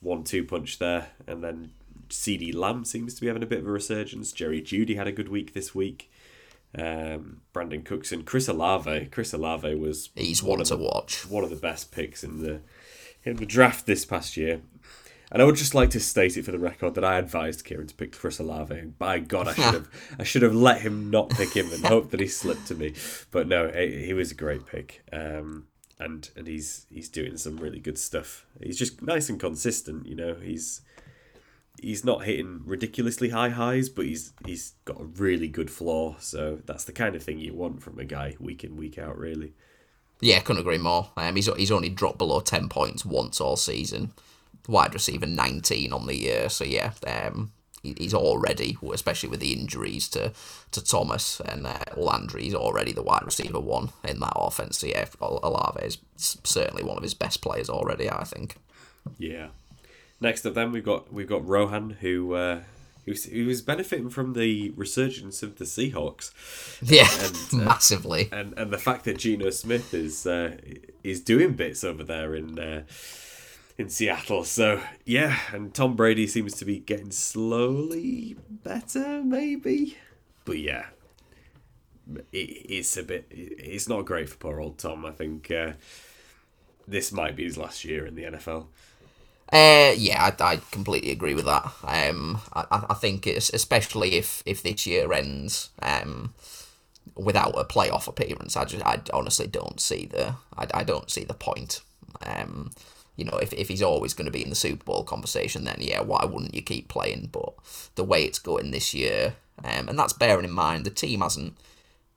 [0.01, 1.07] one-two punch there.
[1.25, 1.71] And then
[2.09, 4.31] CeeDee Lamb seems to be having a bit of a resurgence.
[4.31, 6.11] Jerry Jeudy had a good week this week.
[6.77, 9.05] Um, Brandon and Chris Olave.
[9.05, 11.25] Chris Olave was he's one one to the watch.
[11.25, 12.59] one of the best picks in the
[13.25, 14.61] in the draft this past year.
[15.31, 17.87] And I would just like to state it for the record that I advised Kieran
[17.87, 18.79] to pick Chris Olave.
[18.97, 22.11] By God, I should have I should have let him not pick him and hope
[22.11, 22.93] that he slipped to me.
[23.31, 25.03] But no, he was a great pick.
[25.11, 25.67] Um,
[25.99, 28.45] and and he's he's doing some really good stuff.
[28.61, 30.05] He's just nice and consistent.
[30.05, 30.81] You know, he's
[31.81, 36.17] he's not hitting ridiculously high highs, but he's he's got a really good floor.
[36.19, 39.17] So that's the kind of thing you want from a guy week in week out.
[39.17, 39.53] Really.
[40.21, 41.09] Yeah, couldn't agree more.
[41.17, 44.13] Um, he's he's only dropped below ten points once all season.
[44.67, 46.49] Wide receiver nineteen on the year.
[46.49, 47.51] So yeah, um,
[47.83, 50.33] he, he's already, especially with the injuries to
[50.71, 54.79] to Thomas and uh, Landry, he's already the wide receiver one in that offense.
[54.79, 58.09] So yeah, Olave is certainly one of his best players already.
[58.09, 58.55] I think.
[59.17, 59.47] Yeah.
[60.21, 62.61] Next up, then we've got we've got Rohan, who uh,
[63.05, 66.31] who's who was benefiting from the resurgence of the Seahawks,
[66.81, 68.29] Yeah, And, uh, massively.
[68.31, 70.57] and and the fact that Geno Smith is uh,
[71.03, 72.83] is doing bits over there in uh,
[73.77, 74.43] in Seattle.
[74.43, 79.97] So yeah, and Tom Brady seems to be getting slowly better, maybe.
[80.45, 80.85] But yeah,
[82.31, 83.25] it, it's a bit.
[83.29, 85.05] It's not great for poor old Tom.
[85.05, 85.73] I think uh,
[86.87, 88.67] this might be his last year in the NFL.
[89.53, 91.71] Uh, yeah, I, I completely agree with that.
[91.83, 96.33] Um, I, I think it's especially if if this year ends um
[97.15, 98.57] without a playoff appearance.
[98.57, 101.81] I just I honestly don't see the I, I don't see the point.
[102.25, 102.71] Um,
[103.17, 105.77] you know, if if he's always going to be in the Super Bowl conversation, then
[105.79, 107.29] yeah, why wouldn't you keep playing?
[107.31, 107.53] But
[107.95, 111.55] the way it's going this year, um, and that's bearing in mind the team hasn't.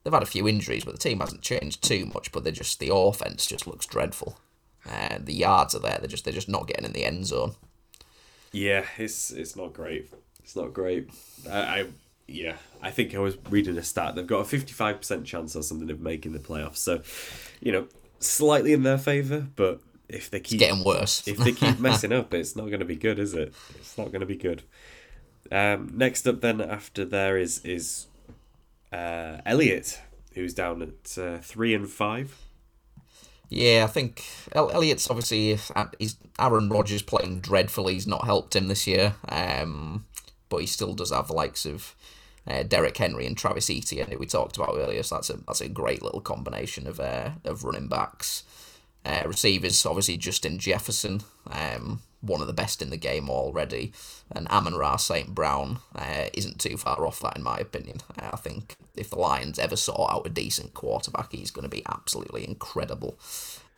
[0.03, 2.31] They've had a few injuries, but the team hasn't changed too much.
[2.31, 4.37] But they just the offense just looks dreadful.
[4.89, 5.97] Uh, the yards are there.
[5.99, 7.53] They're just they're just not getting in the end zone.
[8.51, 10.11] Yeah, it's it's not great.
[10.43, 11.09] It's not great.
[11.49, 11.85] I, I
[12.27, 14.15] yeah, I think I was reading a stat.
[14.15, 16.77] They've got a fifty five percent chance or something of making the playoffs.
[16.77, 17.01] So,
[17.59, 17.87] you know,
[18.19, 21.27] slightly in their favour, but if they keep getting worse.
[21.27, 23.53] if they keep messing up, it's not going to be good, is it?
[23.75, 24.63] It's not going to be good.
[25.51, 28.07] Um, next up, then after there is is
[28.91, 29.99] uh, Elliot,
[30.33, 32.35] who's down at uh, three and five.
[33.49, 35.57] Yeah, I think El- Elliott's obviously
[35.97, 37.93] he's Aaron Rodgers playing dreadfully.
[37.95, 40.05] He's not helped him this year, um,
[40.49, 41.95] but he still does have the likes of
[42.47, 45.01] uh, Derrick Henry and Travis Etienne, who we talked about earlier.
[45.01, 48.43] So that's a that's a great little combination of uh, of running backs.
[49.03, 53.93] Uh, receivers, obviously Justin Jefferson, um, one of the best in the game already,
[54.31, 55.33] and Amon Ra St.
[55.33, 57.97] Brown uh, isn't too far off that in my opinion.
[58.17, 61.69] Uh, I think if the Lions ever sort out a decent quarterback, he's going to
[61.69, 63.17] be absolutely incredible.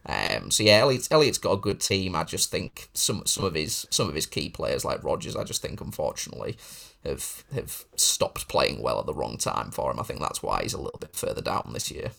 [0.05, 2.15] Um, so yeah, Elliott, Elliott's got a good team.
[2.15, 5.43] I just think some some of his some of his key players like Rodgers, I
[5.43, 6.57] just think unfortunately
[7.05, 9.99] have have stopped playing well at the wrong time for him.
[9.99, 12.11] I think that's why he's a little bit further down this year.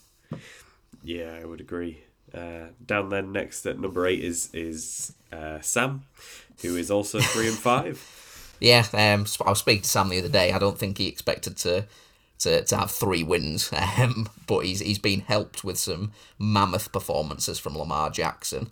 [1.03, 2.05] Yeah, I would agree.
[2.35, 6.05] Uh, down there next at number eight is is uh, Sam,
[6.63, 8.55] who is also three and five.
[8.61, 10.53] yeah, um, I was speaking to Sam the other day.
[10.53, 11.87] I don't think he expected to
[12.41, 17.59] to, to have three wins, um, but he's he's been helped with some mammoth performances
[17.59, 18.71] from Lamar Jackson.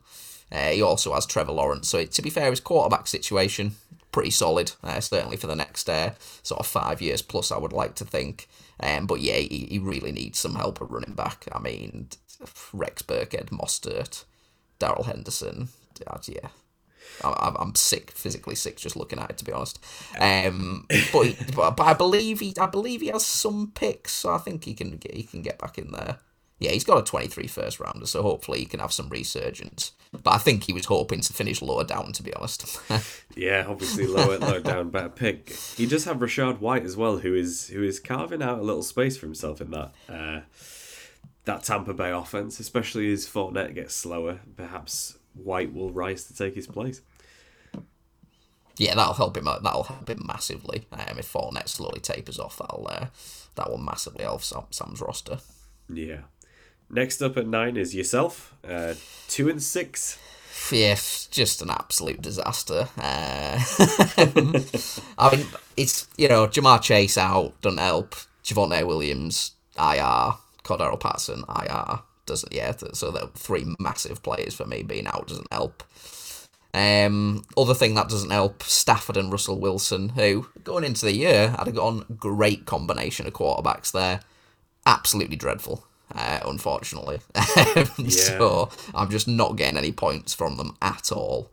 [0.53, 1.89] Uh, he also has Trevor Lawrence.
[1.89, 3.77] So to be fair, his quarterback situation
[4.13, 7.53] pretty solid, uh, certainly for the next uh, sort of five years plus.
[7.53, 8.49] I would like to think.
[8.81, 11.47] Um, but yeah, he, he really needs some help at running back.
[11.53, 12.09] I mean,
[12.73, 14.25] Rex Burkhead, Mostert,
[14.79, 15.69] Darrell Henderson.
[16.27, 16.49] Yeah,
[17.23, 19.39] I'm, I'm sick, physically sick, just looking at it.
[19.39, 19.79] To be honest,
[20.19, 24.65] um, but, but I believe he I believe he has some picks, so I think
[24.65, 26.19] he can get he can get back in there.
[26.59, 29.93] Yeah, he's got a 23 first rounder, so hopefully he can have some resurgence.
[30.13, 32.79] But I think he was hoping to finish lower down, to be honest.
[33.35, 35.51] yeah, obviously lower lower down, better pick.
[35.77, 38.83] He does have Rachaad White as well, who is who is carving out a little
[38.83, 39.93] space for himself in that.
[40.07, 40.41] Uh,
[41.51, 44.41] that Tampa Bay offense, especially as Fournette gets slower.
[44.57, 47.03] Perhaps White will rise to take his place.
[48.77, 49.45] Yeah, that'll help him.
[49.45, 50.87] That'll help him massively.
[50.93, 53.07] Um, if Fournette slowly tapers off, that'll uh,
[53.57, 55.39] that will massively help Sam's roster.
[55.93, 56.21] Yeah.
[56.89, 58.95] Next up at nine is yourself, uh,
[59.29, 60.19] two and six.
[60.73, 62.89] Yeah, just an absolute disaster.
[62.97, 63.59] Uh,
[65.19, 68.15] I mean, it's you know Ja'Marr Chase out do not help.
[68.45, 70.35] Javonte Williams IR
[70.65, 72.73] Cordarrelle Patterson, IR doesn't yeah.
[72.93, 75.83] So the three massive players for me being out doesn't help.
[76.73, 81.51] Um, other thing that doesn't help, Stafford and Russell Wilson, who going into the year
[81.51, 84.21] had a gone great combination of quarterbacks there.
[84.87, 87.21] Absolutely dreadful, uh, unfortunately.
[87.99, 88.09] yeah.
[88.09, 91.51] So I'm just not getting any points from them at all.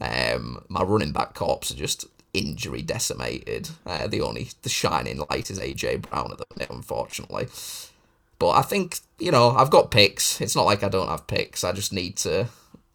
[0.00, 3.68] Um, my running back corps are just injury decimated.
[3.84, 7.48] Uh, the only the shining light is AJ Brown at the minute, unfortunately.
[8.38, 10.40] But I think you know I've got picks.
[10.40, 11.64] It's not like I don't have picks.
[11.64, 12.48] I just need to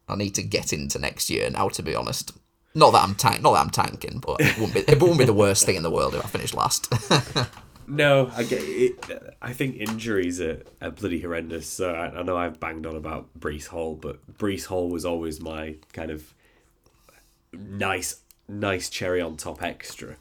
[0.07, 1.69] I need to get into next year now.
[1.69, 2.31] To be honest,
[2.75, 5.25] not that I'm tank, not that I'm tanking, but it wouldn't be it wouldn't be
[5.25, 6.91] the worst thing in the world if I finished last.
[7.87, 9.35] no, I get it.
[9.41, 11.67] I think injuries are, are bloody horrendous.
[11.67, 15.41] So I, I know I've banged on about Breece Hall, but Breece Hall was always
[15.41, 16.33] my kind of
[17.53, 20.17] nice, nice cherry on top extra.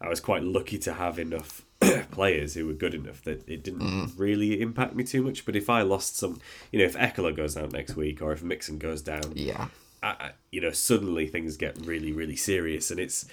[0.00, 1.62] I was quite lucky to have enough
[2.10, 4.12] players who were good enough that it didn't mm.
[4.16, 5.44] really impact me too much.
[5.44, 6.40] But if I lost some,
[6.70, 9.68] you know, if Ekeler goes out next week or if Mixon goes down, yeah,
[10.02, 13.26] I, you know, suddenly things get really, really serious, and it's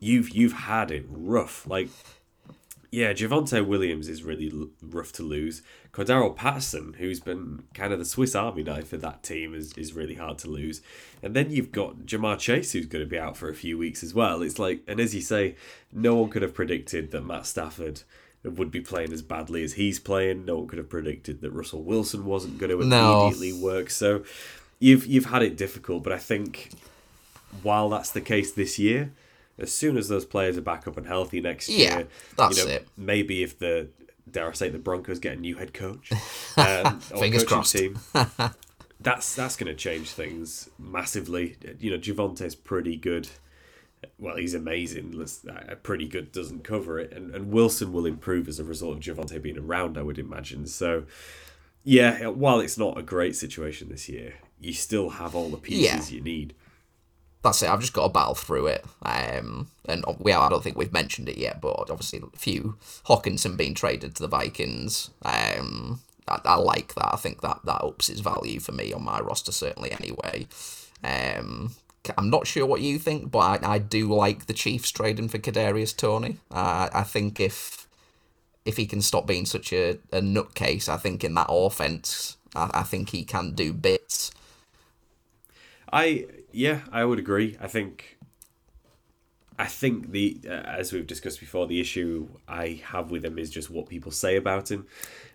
[0.00, 1.66] you've you've had it rough.
[1.66, 1.88] Like
[2.90, 5.62] yeah, Javonte Williams is really l- rough to lose.
[5.92, 9.94] Cordarrelle Patterson, who's been kind of the Swiss Army knife for that team, is, is
[9.94, 10.82] really hard to lose.
[11.22, 14.02] And then you've got Ja'Marr Chase, who's going to be out for a few weeks
[14.02, 14.42] as well.
[14.42, 15.56] It's like, and as you say,
[15.92, 18.02] no one could have predicted that Matt Stafford
[18.44, 20.44] would be playing as badly as he's playing.
[20.44, 23.64] No one could have predicted that Russell Wilson wasn't going to immediately no.
[23.64, 23.90] work.
[23.90, 24.22] So
[24.78, 26.70] you've you've had it difficult, but I think
[27.62, 29.12] while that's the case this year,
[29.58, 32.64] as soon as those players are back up and healthy next yeah, year, that's you
[32.64, 32.88] know, it.
[32.96, 33.88] Maybe if the
[34.30, 36.12] dare I say the Broncos get a new head coach,
[36.56, 37.76] um, fingers crossed.
[37.76, 37.98] Team,
[39.00, 41.56] that's that's going to change things massively.
[41.78, 43.28] You know, Javonte's pretty good.
[44.18, 45.18] Well, he's amazing.
[45.48, 49.00] Uh, pretty good doesn't cover it, and, and Wilson will improve as a result of
[49.00, 49.96] Javonte being around.
[49.96, 50.66] I would imagine.
[50.66, 51.04] So,
[51.82, 56.10] yeah, while it's not a great situation this year, you still have all the pieces
[56.10, 56.16] yeah.
[56.16, 56.54] you need
[57.46, 57.70] that's it.
[57.70, 58.84] I've just got to battle through it.
[59.02, 62.76] Um, and we I don't think we've mentioned it yet, but obviously a few
[63.06, 65.10] Hockenson being traded to the Vikings.
[65.24, 67.14] Um, I, I, like that.
[67.14, 69.92] I think that that ups its value for me on my roster certainly.
[69.92, 70.48] Anyway,
[71.04, 71.74] um,
[72.18, 75.38] I'm not sure what you think, but I, I do like the Chiefs trading for
[75.38, 76.38] Kadarius Toney.
[76.50, 77.86] Uh, I think if
[78.64, 82.70] if he can stop being such a, a nutcase, I think in that offense, I,
[82.74, 84.32] I think he can do bits.
[85.92, 87.56] I yeah, I would agree.
[87.60, 88.18] I think
[89.58, 93.50] I think the uh, as we've discussed before, the issue I have with him is
[93.50, 94.86] just what people say about him,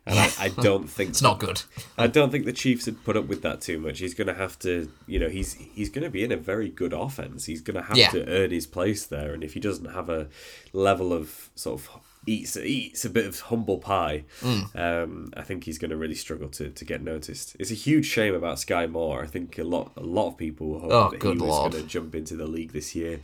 [0.06, 1.64] and I, I don't think it's not good.
[1.98, 3.98] I don't think the Chiefs would put up with that too much.
[4.00, 6.70] He's going to have to, you know, he's he's going to be in a very
[6.70, 7.46] good offense.
[7.46, 8.10] He's going to have Yeah.
[8.12, 10.28] to earn his place there, and if he doesn't have a
[10.72, 11.90] level of sort of
[12.28, 14.76] eats eats a bit of humble pie, Mm.
[14.76, 17.56] um, I think he's going to really struggle to, to get noticed.
[17.60, 19.24] It's a huge shame about Skyy Moore.
[19.24, 21.84] I think a lot a lot of people were hoping Oh, that he was going
[21.84, 23.20] to jump into the league this year.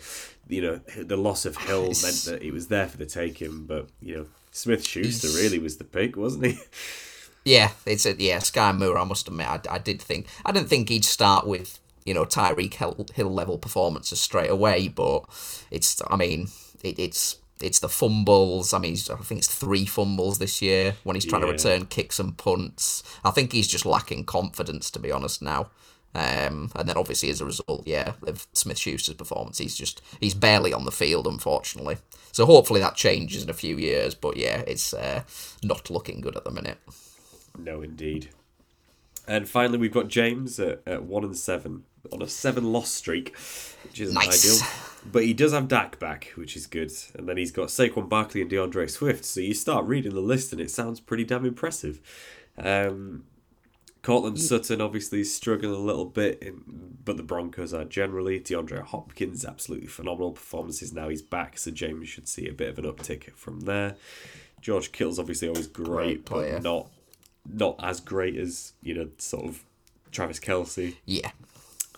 [0.47, 3.87] You know, the loss of Hill meant that it was there for the taking, but
[4.01, 4.25] you know.
[4.51, 6.59] Smith Schuster really was the pick, wasn't he?
[7.45, 8.37] Yeah, it's a yeah.
[8.39, 11.79] Skyy Moore, I must admit, I, I did think I didn't think he'd start with
[12.05, 15.25] you know Tyreek Hill, Hill level performances straight away, but
[15.71, 16.47] it's I mean
[16.83, 18.73] it, it's it's the fumbles.
[18.73, 21.85] I mean, he's, I think it's three fumbles this year when he's trying to return
[21.85, 23.03] kicks and punts.
[23.23, 25.41] I think he's just lacking confidence, to be honest.
[25.41, 25.69] Now,
[26.15, 30.33] um, and then obviously as a result, yeah, of Smith Schuster's performance, he's just he's
[30.33, 31.97] barely on the field, unfortunately.
[32.31, 34.15] So hopefully that changes in a few years.
[34.15, 35.23] But yeah, it's uh,
[35.63, 36.77] not looking good at the minute.
[37.57, 38.29] No, indeed.
[39.27, 43.35] And finally, we've got James at, at one and seven on a seven loss streak,
[43.83, 44.45] which isn't Nice.
[44.45, 44.67] ideal.
[45.05, 46.91] But he does have Dak back, which is good.
[47.15, 49.23] And then he's got Saquon Barkley and D'Andre Swift.
[49.25, 52.01] So you start reading the list, and it sounds pretty damn impressive.
[52.57, 53.23] Um,
[54.01, 58.39] Courtland Sutton obviously is struggling a little bit, in, but the Broncos are generally.
[58.39, 60.93] DeAndre Hopkins, absolutely phenomenal performances.
[60.93, 63.95] Now he's back, so James should see a bit of an uptick from there.
[64.61, 66.89] George Kittle's obviously always great, Great but not
[67.51, 69.63] not as great as you know, sort of
[70.11, 70.95] Travis Kelce.
[71.05, 71.31] Yeah.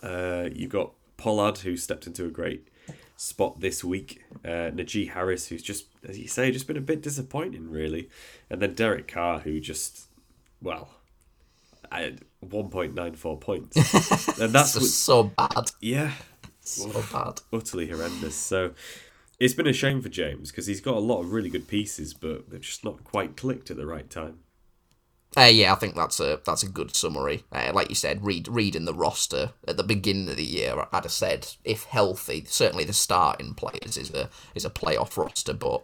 [0.02, 2.66] Uh, you've got Pollard, who stepped into a great
[3.20, 4.24] spot this week.
[4.42, 8.08] Uh, Najee Harris, who's just, as you say, just been a bit disappointing, really.
[8.48, 10.06] And then Derek Carr, who just,
[10.62, 10.94] well,
[11.92, 13.76] I, 1.94 points.
[14.40, 15.70] and that's, what, so bad.
[15.82, 16.12] yeah,
[16.62, 17.40] So bad.
[17.52, 18.34] utterly horrendous.
[18.34, 18.72] So
[19.38, 22.14] it's been a shame for James because he's got a lot of really good pieces,
[22.14, 24.38] but they've just not quite clicked at the right time.
[25.36, 27.44] Uh, yeah, I think that's a that's a good summary.
[27.52, 31.04] Uh, like you said, read reading the roster at the beginning of the year, I'd
[31.04, 35.82] have said if healthy, certainly the starting players is a is a playoff roster, but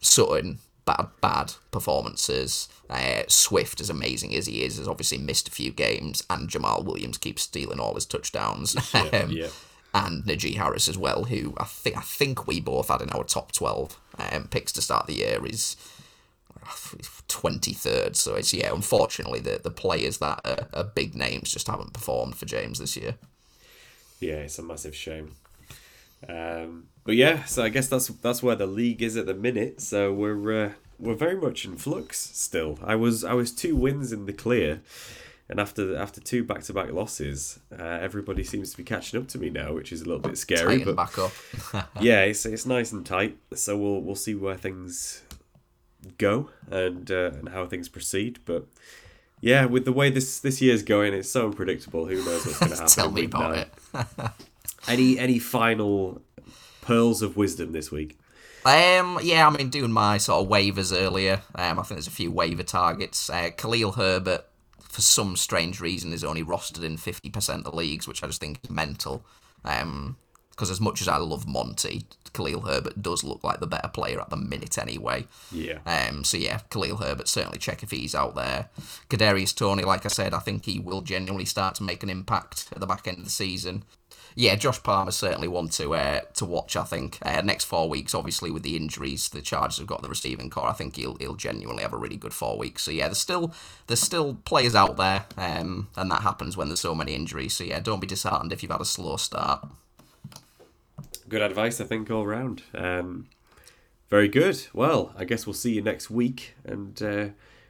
[0.00, 2.68] Sutton bad bad performances.
[2.90, 6.84] Uh, Swift, as amazing as he is, has obviously missed a few games, and Jamaal
[6.84, 8.74] Williams keeps stealing all his touchdowns.
[8.94, 9.48] Yeah, Um, yeah.
[9.94, 13.24] and Najee Harris as well, who I think I think we both had in our
[13.24, 15.76] top twelve um, picks to start the year is
[17.28, 18.16] twenty third.
[18.16, 22.36] So it's yeah, unfortunately the the players that are, are big names just haven't performed
[22.36, 23.14] for James this year.
[24.20, 25.32] Yeah, it's a massive shame.
[26.28, 29.80] Um, but yeah, so I guess that's that's where the league is at the minute.
[29.80, 32.78] So we're uh, we're very much in flux still.
[32.82, 34.82] I was I was two wins in the clear,
[35.48, 39.26] and after after two back to back losses, uh, everybody seems to be catching up
[39.28, 40.78] to me now, which is a little bit scary.
[40.78, 41.32] Tighten But back up.
[42.00, 43.36] yeah, it's it's nice and tight.
[43.54, 45.22] So we'll we'll see where things
[46.18, 48.38] go and uh, and how things proceed.
[48.44, 48.66] But
[49.40, 52.06] yeah, with the way this this year's going, it's so unpredictable.
[52.06, 52.92] Who knows what's going to happen?
[52.92, 53.66] Tell me about nine.
[53.94, 54.30] it.
[54.88, 56.22] Any any final
[56.80, 58.18] pearls of wisdom this week?
[58.64, 61.42] Um, yeah, I mean, doing my sort of waivers earlier.
[61.54, 63.28] Um, I think there's a few waiver targets.
[63.28, 64.44] Uh, Khalil Herbert,
[64.80, 68.60] for some strange reason, is only rostered in 50% of leagues, which I just think
[68.62, 69.24] is mental.
[69.64, 70.16] Um,
[70.52, 74.20] because as much as I love Monty, Khalil Herbert does look like the better player
[74.20, 75.26] at the minute anyway.
[75.50, 75.78] Yeah.
[75.86, 78.68] Um, so yeah, Khalil Herbert certainly check if he's out there.
[79.08, 82.68] Kadarius Toney, like I said, I think he will genuinely start to make an impact
[82.72, 83.84] at the back end of the season.
[84.34, 86.74] Yeah, Josh Palmer's certainly one to uh, to watch.
[86.74, 90.08] I think uh, next four weeks, obviously with the injuries the Chargers have got the
[90.08, 92.82] receiving corps, I think he'll he'll genuinely have a really good four weeks.
[92.82, 93.52] So yeah, there's still
[93.88, 97.54] there's still players out there, um, and that happens when there's so many injuries.
[97.54, 99.68] So yeah, don't be disheartened if you've had a slow start.
[101.32, 102.62] Good advice, I think, all round.
[102.74, 103.26] Um,
[104.10, 104.66] very good.
[104.74, 107.28] Well, I guess we'll see you next week and uh,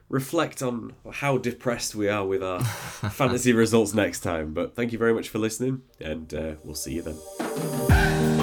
[0.08, 4.52] reflect on how depressed we are with our fantasy results next time.
[4.52, 8.41] But thank you very much for listening, and uh, we'll see you then.